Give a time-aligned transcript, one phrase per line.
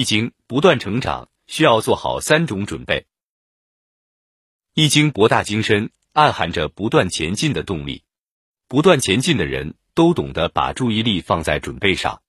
[0.00, 3.08] 易经不断成长，需要做好三种准备。
[4.72, 8.04] 易经博大精深，暗含着不断前进的动力。
[8.68, 12.22] 不断前进的人都懂得把注意力放在准备上。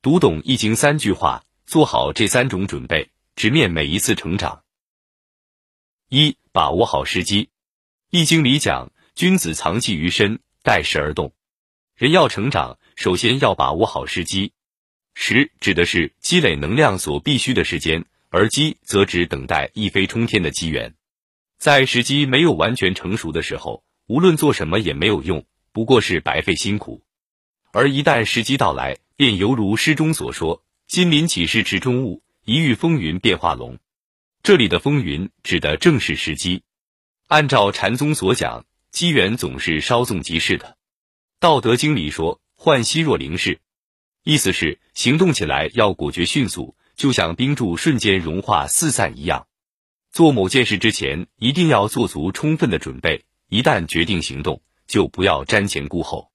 [0.00, 4.64] 读懂易经三句话，做好这三种准备，直面每一次成长。
[6.08, 7.50] 一、把握好时机。
[8.08, 11.34] 易经里讲，君子藏器于身，待时而动。
[11.94, 14.54] 人要成长，首先要把握好时机。
[15.14, 20.94] 时指的是积累能量所必须的时间，而机则指等待一飞冲天的机缘。
[21.58, 27.02] 在时机没有完全成熟的时候，无论做什么也没有用，不过是白费辛苦。
[27.72, 33.78] 而一旦时机到来，便犹如诗中所说：“金鳞岂是池中物，一遇风云变化龙。”
[34.42, 36.62] 这里的风云指的正是时机。
[37.28, 40.66] 按照禅宗所讲，机缘总是稍纵即逝的。
[41.38, 43.60] 《道德经》里说：“涣兮若零逝。”
[44.24, 49.48] 意思是行动起来要果决迅速，就像冰柱瞬间融化四散一样。
[50.12, 53.24] 做某件事之前，一定要做足充分的准备。
[53.48, 56.30] 一旦决定行动，就不要瞻前顾后。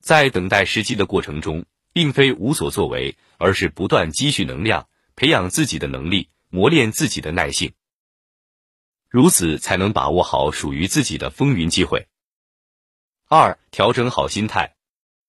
[0.00, 7.72] 在等待时机的过程中，并非无所作为，而是不断积蓄能量，培养自己的能力，磨练自己的耐性。
[9.08, 12.06] 如此才能把握好属于自己的风云机会。
[13.28, 14.76] 二、调整好心态。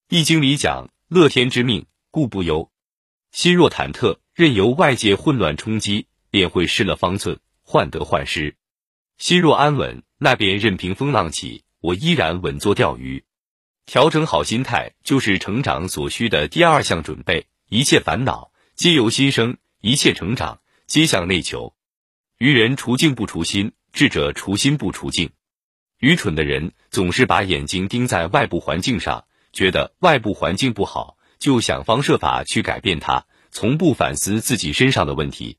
[0.09, 1.86] 易经里讲：“乐天之命。”
[2.16, 2.72] 故不忧，
[3.34, 8.54] 心若忐忑，任由外界混乱冲击，便会失了方寸，患得患失；
[9.18, 13.26] 心若安稳，那便任凭风浪起，我依然稳坐钓鱼。
[13.86, 17.48] 调整好心态，就是成长所需的第二项准备。
[17.68, 21.76] 一切烦恼皆由心生，一切成长皆向内求。
[22.38, 25.32] 愚人除境不除心，智者除心不除境。
[26.00, 31.15] 愚蠢的人总是把眼睛盯在外部环境上，觉得外部环境不好。
[31.39, 35.58] 就想方设法去改变它，从不反思自己身上的问题。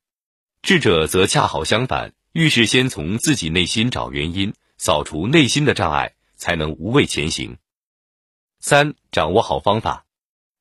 [0.62, 7.58] 智者则恰好相反，遇事先从自己内心找原因，扫除内心的障碍，才能无畏前行。
[8.58, 10.06] 三、掌握好方法。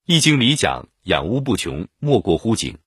[0.06, 2.78] 易经里讲：“养物不穷，莫过乎井。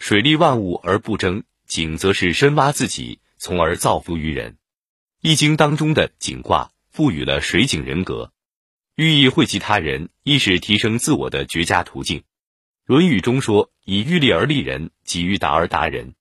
[0.00, 4.56] 水利万物而不争，井则是深挖自己，从而造福于人。”
[5.22, 8.32] 易经当中的井卦赋予了水井人格。
[8.98, 12.18] 寓意惠及他人，亦是提升自我的绝佳途径。
[12.84, 16.14] 《论语》中说：“以欲立而立人，己欲达而达人。”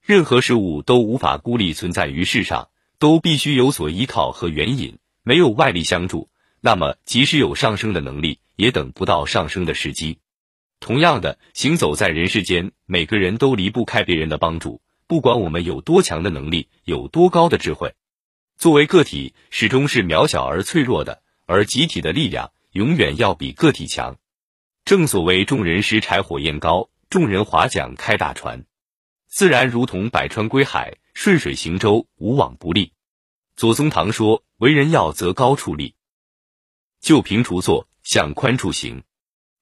[0.00, 4.98] 任何事物都无法孤立存在于世上，都必须有所依靠和援引。
[5.22, 6.30] 没有外力相助，
[6.62, 10.18] 那么即使有上升的能力，也等不到上升的时机。
[10.80, 14.80] 同样的，行走在人世间，每个人都离不开别人的帮助。
[15.06, 17.92] 不管我们有多强的能力，有多高的智慧，
[18.56, 21.20] 作为个体，始终是渺小而脆弱的。
[21.46, 24.16] 而集体的力量永远要比个体强。
[24.84, 28.64] 正所谓众人拾柴火焰高，众人划桨开大船。
[29.26, 32.92] 自然如同百川归海，顺水行舟，无往不利。
[33.56, 35.94] 左宗棠说：“为人要择高处立，
[37.00, 39.02] 就平处坐，向宽处行。”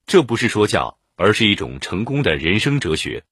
[0.07, 3.25] 这不是说教，而是一种成功的人生哲学。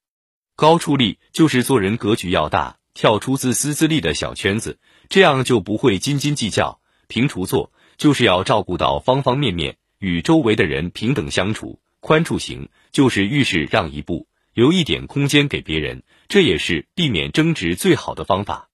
[0.55, 4.79] 高处立就是做人格局要大，跳出自私自利的小圈子，
[5.09, 6.79] 这样就不会斤斤计较。
[7.07, 7.71] 平处坐。
[8.01, 11.79] 就是要照顾到方方面面，与周围的人平等相处。
[11.99, 14.25] 宽处行，就是遇事让一步，
[14.55, 18.70] 留一点空间给别人，这也是避免争执最好的方法。